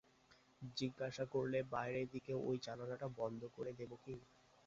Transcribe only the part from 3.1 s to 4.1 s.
বন্ধ করে দেব